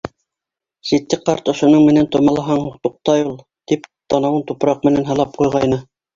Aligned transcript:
Ситдиҡ 0.91 1.19
ҡарт, 1.29 1.51
ошоноң 1.53 1.85
менән 1.89 2.07
томалаһаң 2.15 2.65
туҡтай 2.87 3.27
ул, 3.27 3.37
тип 3.75 3.87
танауын 4.15 4.43
тупраҡ 4.51 4.91
менән 4.91 5.09
һылап 5.13 5.39
ҡуйғайны. 5.45 5.83